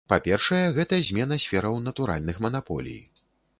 [0.11, 3.01] Па-першае, гэта змена сфераў натуральных манаполій.